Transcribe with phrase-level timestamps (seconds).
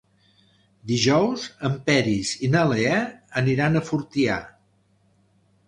[0.91, 2.97] Dijous en Peris i na Lea
[3.45, 4.43] aniran a Fortià.